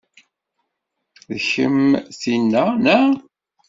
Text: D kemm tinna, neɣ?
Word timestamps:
D 1.33 1.37
kemm 1.49 1.85
tinna, 2.19 2.65
neɣ? 2.83 3.09